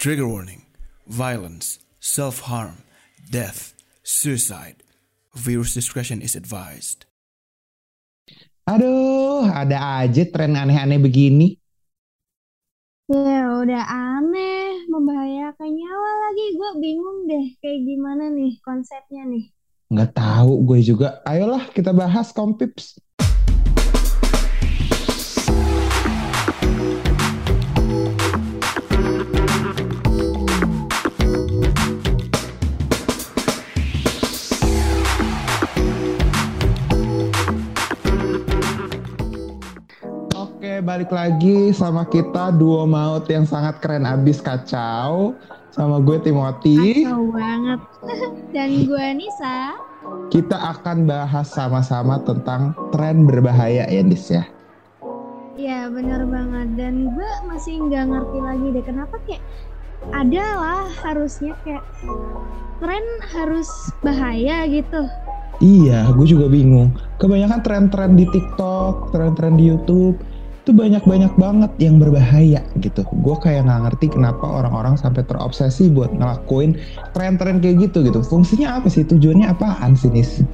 [0.00, 0.64] Trigger warning
[1.04, 2.88] violence, self harm,
[3.28, 4.80] death, suicide.
[5.36, 7.04] Virus discretion is advised.
[8.64, 11.60] Aduh, ada aja tren aneh-aneh begini.
[13.12, 16.46] Ya udah aneh, membahayakan nyawa lagi.
[16.56, 19.52] Gue bingung deh kayak gimana nih konsepnya nih.
[19.92, 21.20] Nggak tahu gue juga.
[21.28, 22.96] Ayolah kita bahas kompips.
[41.00, 45.32] Balik lagi sama kita duo maut yang sangat keren abis kacau.
[45.72, 47.08] Sama gue Timothy.
[47.08, 47.80] Kacau banget.
[48.52, 49.80] Dan gue Nisa.
[50.28, 54.44] Kita akan bahas sama-sama tentang tren berbahaya ya, Nis ya.
[55.56, 56.68] Ya bener banget.
[56.76, 59.40] Dan gue masih nggak ngerti lagi deh kenapa kayak
[60.12, 61.84] ada lah harusnya kayak
[62.76, 63.72] tren harus
[64.04, 65.08] bahaya gitu.
[65.64, 66.92] Iya, gue juga bingung.
[67.16, 70.20] Kebanyakan tren-tren di TikTok, tren-tren di YouTube,
[70.60, 73.00] itu banyak-banyak banget yang berbahaya gitu.
[73.24, 76.76] Gue kayak nggak ngerti kenapa orang-orang sampai terobsesi buat ngelakuin
[77.16, 78.20] tren-tren kayak gitu gitu.
[78.20, 79.08] Fungsinya apa sih?
[79.08, 80.44] Tujuannya apaan sih, Nis?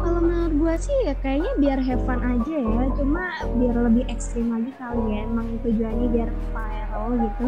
[0.00, 2.82] Kalau menurut gue sih ya kayaknya biar have fun aja ya.
[2.96, 3.24] Cuma
[3.60, 5.28] biar lebih ekstrim lagi kali ya.
[5.28, 7.46] Emang tujuannya biar viral gitu.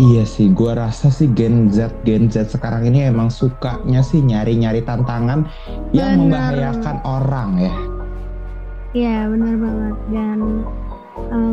[0.00, 4.84] Iya sih, gue rasa sih Gen Z, Gen Z sekarang ini emang sukanya sih nyari-nyari
[4.84, 5.48] tantangan
[5.96, 6.20] yang Bener.
[6.20, 7.74] membahayakan orang ya.
[8.94, 10.38] Iya benar banget dan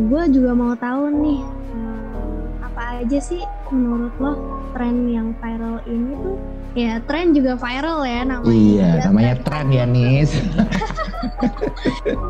[0.03, 1.41] gue juga mau tahu nih
[1.73, 4.33] eh, apa aja sih menurut lo
[4.71, 6.37] tren yang viral ini tuh
[6.71, 10.31] ya tren juga viral ya namanya Iya, juga namanya tren ya, Nis.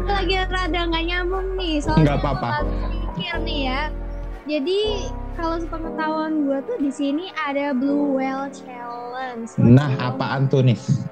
[0.08, 2.50] Lagi rada nggak nyambung nih soalnya Nggak apa-apa.
[2.90, 3.82] mikir nih ya
[4.42, 4.80] jadi
[5.32, 11.06] kalau sepengetahuan gue tuh di sini ada Blue Whale Challenge Nah, apaan tuh, Nis?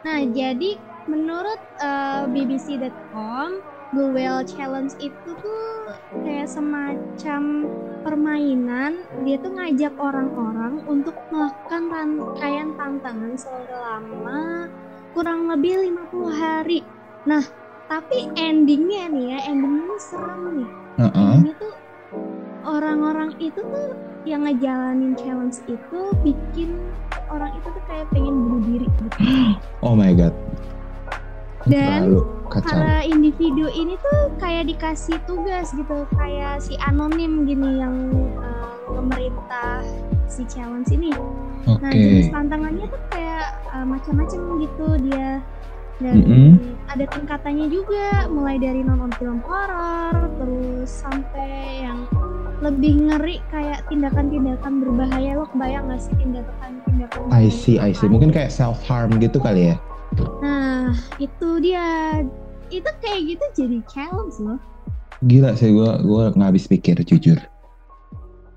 [0.00, 3.48] Nah, jadi menurut eh, BBC.com,
[3.90, 5.62] Blue Whale Challenge itu tuh
[6.22, 7.42] kayak semacam
[8.06, 9.04] permainan.
[9.26, 14.70] Dia tuh ngajak orang-orang untuk melakukan rangkaian tantangan selama
[15.12, 16.80] kurang lebih 50 hari.
[17.26, 17.42] Nah,
[17.90, 20.70] tapi endingnya nih ya, endingnya serem nih.
[21.02, 21.18] Heeh.
[21.18, 21.74] Endingnya tuh
[22.62, 23.90] orang-orang itu tuh
[24.28, 26.76] yang ngejalanin challenge itu bikin
[27.32, 29.06] orang itu tuh kayak pengen bunuh diri gitu.
[29.86, 30.34] Oh my god.
[31.68, 38.10] Dan Lalu para individu ini tuh kayak dikasih tugas gitu kayak si anonim gini yang
[38.40, 39.84] uh, pemerintah
[40.26, 41.14] si challenge ini
[41.70, 41.78] Oke.
[41.78, 45.38] nah jenis tantangannya tuh kayak uh, macam-macam gitu dia
[46.00, 46.50] dan Mm-mm.
[46.88, 52.08] ada tingkatannya juga mulai dari nonton film horor terus sampai yang
[52.64, 58.08] lebih ngeri kayak tindakan-tindakan berbahaya lo kebayang gak sih tindakan-tindakan I see, I see.
[58.08, 59.76] Mungkin kayak self harm gitu kali ya.
[60.80, 61.86] Nah, itu dia.
[62.72, 64.56] Itu kayak gitu jadi challenge loh.
[65.20, 67.36] Gila sih gue gue nggak habis pikir jujur.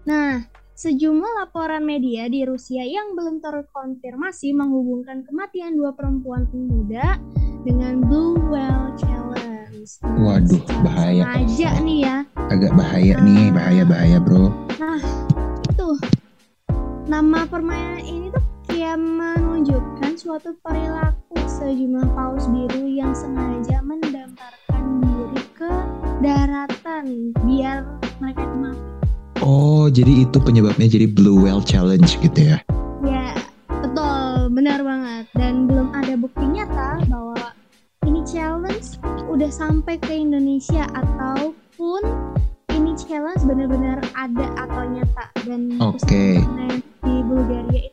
[0.08, 0.48] Nah,
[0.80, 7.20] sejumlah laporan media di Rusia yang belum terkonfirmasi menghubungkan kematian dua perempuan pemuda
[7.68, 9.92] dengan Blue Whale Challenge.
[10.08, 11.24] Nah, Waduh, bahaya.
[11.28, 12.18] Sengaja nih ya.
[12.48, 14.48] Agak bahaya nih, bahaya bahaya bro.
[14.80, 15.02] Nah,
[15.68, 15.90] itu
[17.12, 21.23] nama permainan ini tuh kayak menunjukkan suatu perilaku
[21.64, 25.72] sejumlah paus biru yang sengaja mendamparkan diri ke
[26.20, 27.88] daratan biar
[28.20, 28.84] mereka itu mati.
[29.40, 32.60] Oh jadi itu penyebabnya jadi Blue Whale Challenge gitu ya?
[33.00, 33.32] Ya,
[33.72, 35.32] betul, benar banget.
[35.40, 37.56] Dan belum ada bukti nyata bahwa
[38.04, 39.00] ini challenge
[39.32, 42.04] udah sampai ke Indonesia ataupun
[42.76, 45.26] ini challenge benar-benar ada atau nyata.
[45.48, 47.93] Dan internet di Bulgaria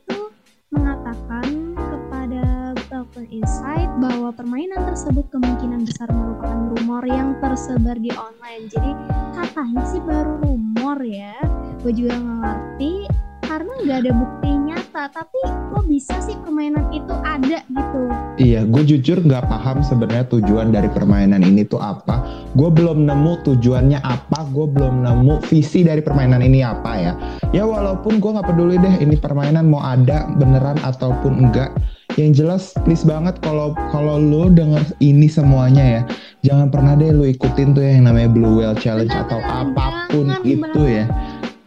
[4.41, 8.73] permainan tersebut kemungkinan besar merupakan rumor yang tersebar di online.
[8.73, 8.97] Jadi
[9.37, 11.37] katanya sih baru rumor ya.
[11.85, 13.05] Gue juga ngerti
[13.45, 15.05] karena nggak ada bukti nyata.
[15.13, 18.03] Tapi kok bisa sih permainan itu ada gitu?
[18.41, 22.25] Iya, gue jujur nggak paham sebenarnya tujuan dari permainan ini tuh apa.
[22.57, 27.13] Gue belum nemu tujuannya apa, gue belum nemu visi dari permainan ini apa ya.
[27.53, 31.77] Ya walaupun gue nggak peduli deh ini permainan mau ada beneran ataupun enggak.
[32.21, 36.03] Yang jelas please banget kalau kalau lo denger ini semuanya ya,
[36.45, 40.27] jangan pernah deh lo ikutin tuh yang namanya Blue Whale Challenge atau Bener-bener, apa pun
[40.29, 41.05] jangan itu ya.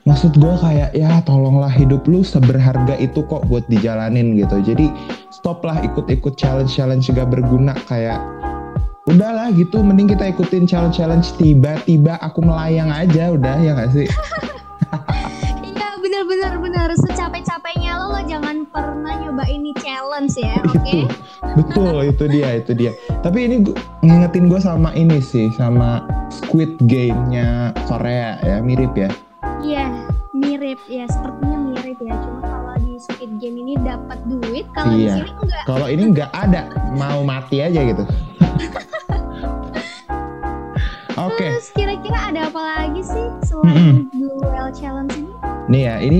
[0.05, 4.61] Maksud gue kayak ya tolonglah hidup lu seberharga itu kok buat dijalanin gitu.
[4.61, 4.93] Jadi
[5.33, 8.21] stop lah ikut-ikut challenge-challenge gak berguna kayak
[9.09, 14.05] udahlah gitu mending kita ikutin challenge-challenge tiba-tiba aku melayang aja udah ya gak sih?
[15.65, 20.81] Iya bener bener bener secapek capeknya lo lo jangan pernah nyoba ini challenge ya oke
[20.83, 21.05] Itu,
[21.55, 22.91] betul itu dia itu dia.
[23.21, 29.09] Tapi ini gua, ngingetin gue sama ini sih, sama Squid Game-nya Korea ya, mirip ya.
[29.61, 29.85] iya
[30.33, 35.05] mirip ya sepertinya mirip ya cuma kalau di Squid Game ini dapat duit kalau di
[35.05, 35.13] Iya.
[35.19, 36.61] sini enggak Kalau ini nggak ada,
[36.93, 38.03] mau mati aja gitu.
[41.15, 45.29] Oke, terus kira-kira ada apa lagi sih selain duel challenge ini
[45.69, 46.19] nih ya, ini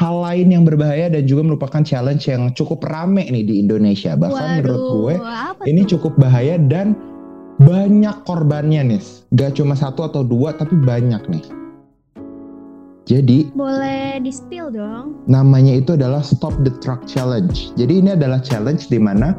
[0.00, 4.16] hal lain yang berbahaya dan juga merupakan challenge yang cukup rame nih di Indonesia.
[4.16, 5.14] Bahkan menurut gue
[5.68, 6.00] ini tuh?
[6.00, 6.96] cukup bahaya dan
[7.60, 9.02] banyak korbannya nih.
[9.36, 11.44] Gak cuma satu atau dua, tapi banyak nih.
[13.04, 17.74] Jadi boleh di spill dong namanya itu adalah Stop the Truck Challenge.
[17.74, 19.34] Jadi ini adalah challenge di mana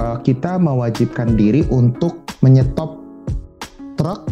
[0.00, 2.96] uh, kita mewajibkan diri untuk menyetop
[4.00, 4.24] truk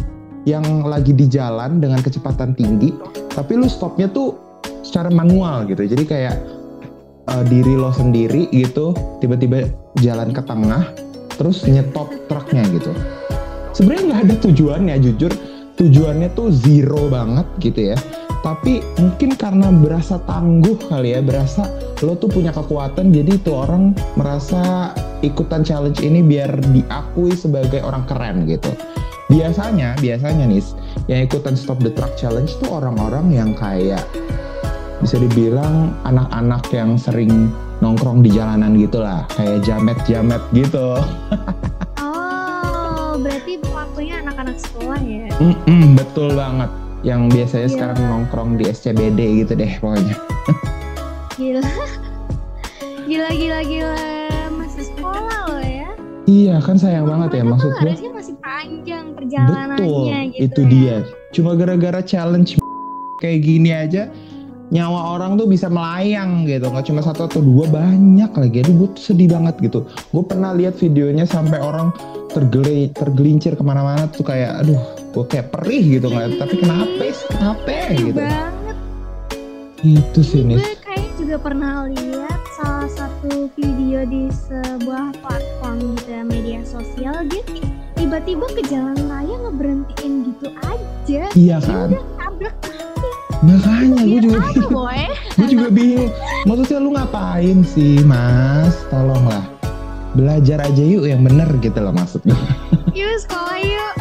[0.49, 2.95] yang lagi di jalan dengan kecepatan tinggi,
[3.35, 4.46] tapi lu stopnya tuh
[4.81, 5.85] secara manual gitu.
[5.85, 6.35] Jadi kayak
[7.29, 9.69] uh, diri lo sendiri gitu, tiba-tiba
[10.01, 10.91] jalan ke tengah,
[11.37, 12.91] terus nyetop truknya gitu.
[13.73, 15.31] Sebenarnya nggak ada tujuannya, jujur
[15.77, 17.97] tujuannya tuh zero banget gitu ya
[18.41, 21.69] tapi mungkin karena berasa tangguh kali ya berasa
[22.05, 24.93] lo tuh punya kekuatan jadi itu orang merasa
[25.25, 28.69] ikutan challenge ini biar diakui sebagai orang keren gitu
[29.29, 30.63] biasanya biasanya nih
[31.09, 34.01] yang ikutan stop the truck challenge tuh orang-orang yang kayak
[34.97, 40.97] bisa dibilang anak-anak yang sering nongkrong di jalanan gitu lah kayak jamet-jamet gitu
[42.01, 46.69] oh berarti pelakunya anak-anak sekolah ya Mm-mm, betul banget
[47.01, 47.73] yang biasanya Iya.
[47.73, 50.15] sekarang nongkrong di SCBD gitu deh pokoknya
[51.35, 51.61] gila
[53.05, 54.01] gila gila gila
[54.51, 55.89] masih sekolah loh ya
[56.25, 57.87] Iya kan sayang banget ya Mereka maksud tuh gue.
[57.87, 60.67] harusnya masih panjang Betul, perjalanannya gitu itu ya.
[60.67, 60.97] dia.
[61.31, 62.59] Cuma gara-gara challenge
[63.17, 64.11] kayak gini aja
[64.67, 66.67] nyawa orang tuh bisa melayang gitu.
[66.67, 68.57] Nggak cuma satu atau dua banyak lagi.
[68.61, 69.79] Aduh gue sedih banget gitu.
[70.11, 71.95] Gue pernah lihat videonya sampai orang
[72.27, 74.77] tergeli tergelincir ke mana-mana tuh kayak aduh
[75.11, 76.35] gue kayak perih gitu nggak.
[76.35, 77.27] Tapi kenapa sih?
[77.31, 78.19] Kenapa Sedih gitu?
[78.19, 78.77] banget
[79.79, 80.57] Itu sih nih.
[80.57, 87.15] gue kayak juga pernah lihat salah satu video di sebuah platform gitu ya media sosial
[87.29, 87.45] dia
[87.93, 91.89] tiba-tiba ke jalan raya ngeberhentiin gitu aja Iya Ya kan.
[91.89, 92.55] udah tabrak
[93.77, 94.39] Makanya gue biar juga
[95.37, 96.11] gue juga bingung.
[96.49, 98.73] Maksudnya lu ngapain sih mas?
[98.89, 99.45] Tolonglah.
[100.17, 102.33] Belajar aja yuk yang bener gitu loh maksudnya
[102.97, 103.93] yuk sekolah yuk.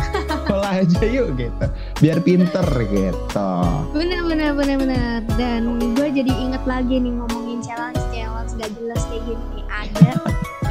[0.48, 1.66] Sekolah aja yuk gitu.
[2.00, 3.52] Biar pinter gitu.
[3.92, 5.16] Bener bener bener bener.
[5.36, 9.64] Dan gue jadi inget lagi nih ngomongin challenge challenge gak jelas kayak gini nih.
[9.68, 10.10] Ada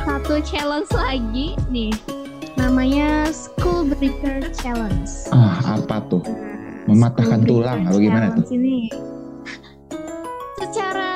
[0.05, 1.93] satu challenge lagi nih.
[2.57, 5.29] Namanya school breaker challenge.
[5.29, 6.25] Ah apa tuh?
[6.25, 6.54] Nah,
[6.85, 8.77] Mematahkan tulang, apa gimana challenge ini
[10.55, 11.11] secara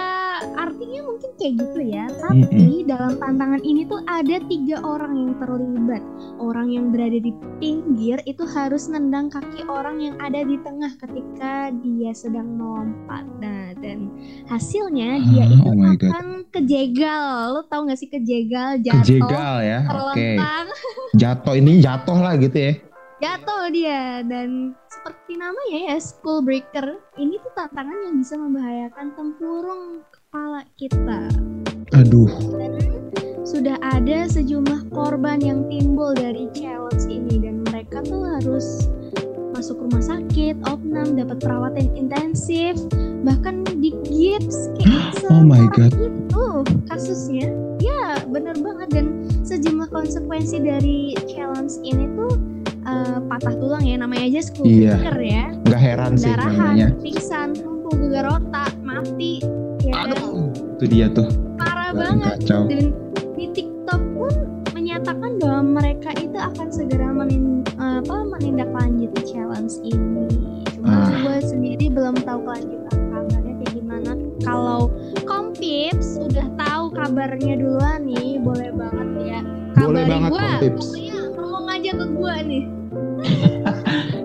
[0.56, 6.04] artinya mungkin kayak gitu ya tapi dalam tantangan ini tuh ada tiga orang yang terlibat.
[6.40, 11.70] Orang yang berada di pinggir itu harus nendang kaki orang yang ada di tengah ketika
[11.84, 13.28] dia sedang melompat.
[13.40, 14.12] Nah dan
[14.48, 16.12] hasilnya dia Ah, itu oh my God.
[16.12, 17.28] akan kejegal.
[17.56, 20.16] Lo tau gak sih kejegal jatuh kejegal ya oke.
[20.16, 20.66] terlentang?
[21.22, 22.74] Jatuh ini jatuh lah gitu ya.
[23.20, 24.72] Jatuh dia dan
[25.10, 31.26] seperti namanya ya school breaker ini tuh tantangan yang bisa membahayakan tempurung kepala kita
[31.98, 32.30] aduh
[32.62, 32.78] dan
[33.42, 38.86] sudah ada sejumlah korban yang timbul dari challenge ini dan mereka tuh harus
[39.58, 42.78] masuk rumah sakit, opnam, dapat perawatan intensif,
[43.26, 45.92] bahkan di gips kayak Oh my God.
[45.92, 46.48] itu
[46.88, 47.50] kasusnya.
[47.82, 52.49] Ya, bener banget dan sejumlah konsekuensi dari challenge ini tuh
[52.90, 54.98] eh, patah tulang ya namanya aja school Iya.
[55.16, 55.46] ya.
[55.64, 59.40] nggak heran sih namanya pingsan, lumpuh, gegar otak, mati.
[59.80, 60.12] Ya kan?
[60.12, 62.84] aduh itu dia tuh Parah Paling banget kacau dan
[63.34, 64.34] di TikTok pun
[64.72, 70.28] menyatakan bahwa mereka itu akan segera menin- apa menindaklanjuti challenge ini.
[70.70, 71.08] Cuma Ah.
[71.10, 74.12] gue sendiri belum tahu kelanjutan kabarnya kayak gimana.
[74.40, 74.92] Kalau
[75.24, 79.40] Kompips udah tahu kabarnya duluan nih, boleh banget ya.
[79.76, 80.40] Boleh Kabarin banget, gua.
[80.42, 80.80] Kompips.
[80.82, 82.64] Pokoknya ngomong aja ke gue nih.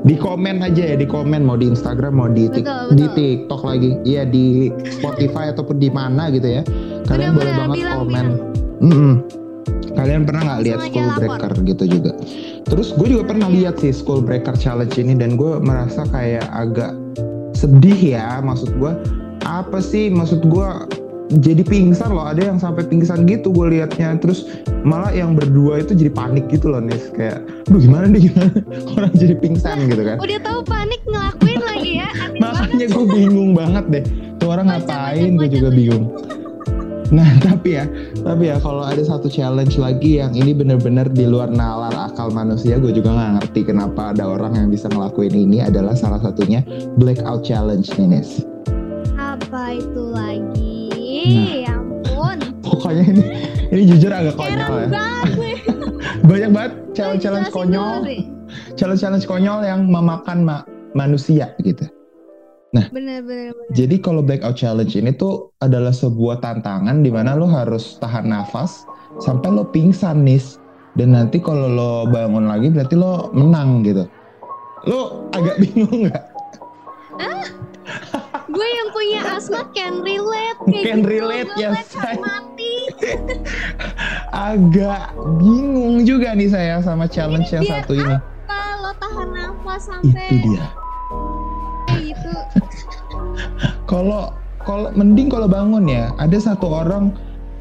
[0.04, 3.16] Di komen aja ya di komen mau di Instagram mau di tik- Betul, di betul.
[3.16, 6.62] TikTok lagi iya di Spotify ataupun di mana gitu ya
[7.04, 8.28] kalian boleh Bener-bener, banget bilang, komen bilang.
[8.84, 9.14] Mm-mm.
[9.94, 11.16] kalian pernah nggak lihat School lapor.
[11.18, 12.12] Breaker gitu juga
[12.64, 16.92] terus gue juga pernah lihat sih School Breaker Challenge ini dan gue merasa kayak agak
[17.54, 18.92] sedih ya maksud gue
[19.40, 20.68] apa sih maksud gue
[21.33, 24.45] jadi pingsan loh ada yang sampai pingsan gitu gue liatnya terus
[24.85, 28.52] malah yang berdua itu jadi panik gitu loh nih kayak duh gimana nih gimana
[29.00, 32.09] orang jadi pingsan gitu kan Udah tahu panik ngelakuin lagi ya.
[32.40, 34.04] Makanya gue bingung banget deh.
[34.40, 35.78] Tuh orang Baca, ngapain gue juga baca.
[35.78, 36.04] bingung.
[37.12, 37.85] Nah tapi ya,
[38.25, 42.81] tapi ya kalau ada satu challenge lagi yang ini bener-bener di luar nalar akal manusia,
[42.81, 46.64] gue juga nggak ngerti kenapa ada orang yang bisa ngelakuin ini adalah salah satunya
[46.97, 48.53] blackout challenge nih Nis.
[51.25, 51.49] Apa itu lagi?
[51.49, 51.57] Nah.
[51.57, 52.38] Ya ampun.
[52.61, 53.23] Pokoknya ini
[53.73, 54.88] ini jujur agak konyol ya.
[56.28, 58.00] Banyak banget challenge-challenge konyol,
[58.76, 61.85] challenge-challenge konyol yang memakan ma- manusia gitu.
[62.73, 63.52] Bener bener bener.
[63.71, 68.83] Jadi kalau blackout challenge ini tuh adalah sebuah tantangan di mana lo harus tahan nafas
[69.21, 70.59] sampai lo pingsan nis.
[70.95, 74.07] Dan nanti kalau lo bangun lagi berarti lo menang gitu.
[74.87, 76.33] Lo agak bingung nggak?
[79.04, 81.11] Yang punya asma can relate kayak Can gitu.
[81.12, 82.16] relate, ya, ngeliat say.
[82.16, 82.75] mati.
[84.49, 85.02] Agak
[85.38, 88.16] bingung juga nih saya sama challenge yang biar satu ini.
[88.49, 90.64] Kalau tahan nafas Itu sampai dia.
[91.84, 92.32] kayak gitu.
[93.92, 94.32] Kalau
[94.64, 97.12] kalau mending kalau bangun ya, ada satu orang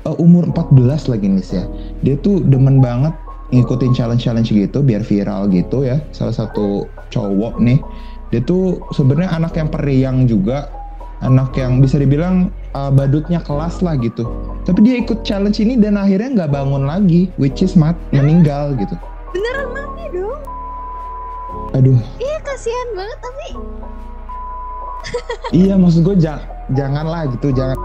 [0.07, 1.63] uh, umur 14 lagi nih ya.
[1.99, 3.11] Dia tuh demen banget
[3.51, 5.99] ngikutin challenge-challenge gitu biar viral gitu ya.
[6.15, 7.83] Salah satu cowok nih.
[8.31, 10.71] Dia tuh sebenarnya anak yang periang juga,
[11.23, 14.27] anak yang bisa dibilang uh, badutnya kelas lah gitu.
[14.67, 18.93] Tapi dia ikut challenge ini dan akhirnya nggak bangun lagi, which is mat meninggal gitu.
[19.31, 20.39] Beneran mati dong.
[21.73, 23.47] Aduh, Iya kasihan banget tapi
[25.65, 27.75] iya maksud gue ja- janganlah gitu, jangan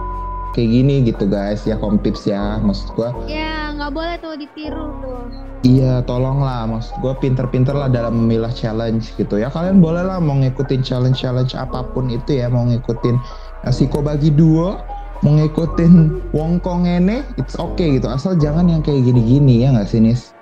[0.52, 5.22] kayak gini gitu guys ya kompips ya maksud gue ya nggak boleh tuh ditiru tuh.
[5.62, 6.66] Iya, tolonglah.
[6.66, 9.46] Maksud gue pinter-pinter lah dalam memilah challenge gitu ya.
[9.50, 12.50] Kalian boleh lah mau ngikutin challenge-challenge apa pun itu ya.
[12.50, 13.14] Mau ngikutin
[13.62, 14.82] uh, Siko bagi duo,
[15.22, 18.10] mau ngikutin Wongkong ini, it's okay gitu.
[18.10, 20.34] Asal jangan yang kayak gini-gini ya nggak sih Nis?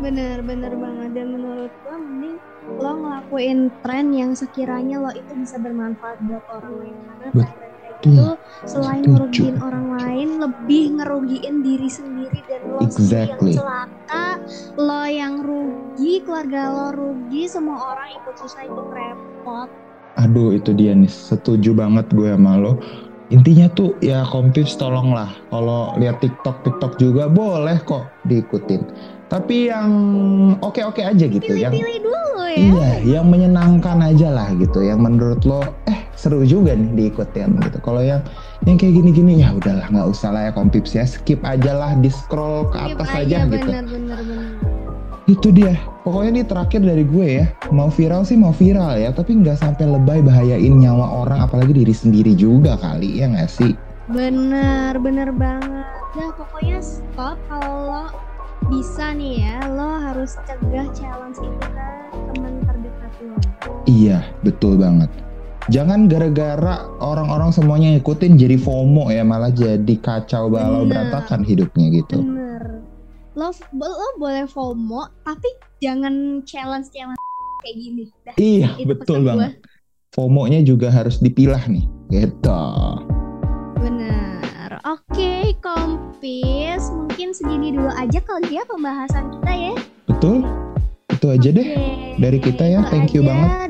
[0.00, 2.36] Bener bener banget dan menurut gue mending
[2.76, 8.36] lo ngelakuin tren yang sekiranya lo itu bisa bermanfaat buat orang lain karena tren gitu
[8.68, 13.56] selain ngerugiin orang lain lebih ngerugiin diri sendiri dan lo Exactly.
[13.56, 14.26] yang celaka
[14.76, 19.68] lo yang rugi keluarga lo rugi semua orang ikut susah ikut repot
[20.16, 21.12] Aduh itu dia nih.
[21.12, 22.80] Setuju banget gue sama lo.
[23.28, 25.28] Intinya tuh ya kompips tolonglah.
[25.52, 28.80] Kalau lihat TikTok TikTok juga boleh kok diikutin.
[29.28, 29.90] Tapi yang
[30.62, 31.52] oke-oke aja gitu.
[31.52, 34.80] Yang pilih-pilih dulu ya Iya, yang menyenangkan aja lah gitu.
[34.80, 37.78] Yang menurut lo, eh seru juga nih diikutin gitu.
[37.84, 38.24] Kalau yang
[38.66, 41.06] yang kayak gini-gini ya udahlah nggak usah lah ya kompips ya.
[41.06, 43.70] Skip aja lah, di scroll ke Skip atas aja, aja, gitu.
[43.70, 44.50] bener bener bener
[45.26, 45.74] Itu dia.
[46.06, 47.46] Pokoknya ini terakhir dari gue ya.
[47.74, 51.90] Mau viral sih mau viral ya, tapi nggak sampai lebay bahayain nyawa orang, apalagi diri
[51.90, 53.74] sendiri juga kali ya nggak sih?
[54.06, 55.86] Bener, bener banget.
[56.14, 58.06] Nah, pokoknya stop kalau
[58.70, 61.86] bisa nih ya, lo harus cegah challenge itu ke
[62.30, 63.34] teman terdekat lo.
[63.90, 65.10] Iya, betul banget.
[65.66, 71.10] Jangan gara-gara orang-orang semuanya ngikutin jadi FOMO ya, malah jadi kacau balau Bener.
[71.10, 72.22] berantakan hidupnya gitu.
[72.22, 72.86] Bener.
[73.34, 75.50] Lo, lo boleh FOMO, tapi
[75.82, 77.18] jangan challenge-challenge
[77.66, 78.02] kayak gini.
[78.22, 79.58] Dah, Iya, betul banget.
[80.14, 81.82] FOMO-nya juga harus dipilah nih,
[82.14, 82.62] gitu.
[83.82, 84.70] Bener.
[84.86, 86.94] Oke, kompis.
[86.94, 89.74] Mungkin segini dulu aja kali ya pembahasan kita ya.
[90.06, 90.46] Betul?
[91.10, 91.66] Itu aja deh.
[91.74, 93.65] Oke, dari kita ya, itu thank you aja banget.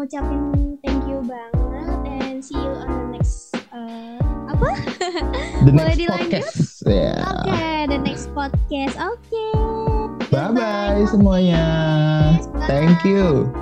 [0.00, 0.42] Dari kita, gue mau ucapin
[0.80, 4.16] thank you banget and see you on the next uh,
[4.48, 4.68] apa?
[5.60, 6.40] The Boleh next dilanjut?
[6.40, 6.56] podcast.
[6.88, 7.12] Ya.
[7.20, 7.60] Oke,
[7.92, 8.96] the next podcast.
[8.96, 9.44] Oke.
[10.32, 11.64] Bye-bye semuanya.
[12.56, 12.64] Bye.
[12.64, 13.52] Thank you.